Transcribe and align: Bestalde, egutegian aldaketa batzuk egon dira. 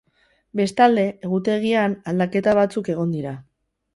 Bestalde, 0.59 1.03
egutegian 1.27 1.95
aldaketa 2.13 2.57
batzuk 2.61 2.89
egon 2.97 3.13
dira. 3.19 3.37